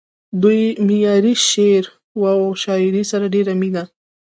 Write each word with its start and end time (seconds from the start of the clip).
دوي 0.41 0.61
معياري 0.87 1.33
شعر 1.51 1.83
و 2.21 2.23
شاعرۍ 2.63 3.03
سره 3.11 3.25
ډېره 3.33 3.53
مينه 3.61 3.83